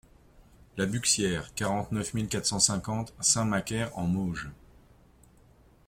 [0.77, 4.49] La Buxiere, quarante-neuf mille quatre cent cinquante Saint-Macaire-en-Mauges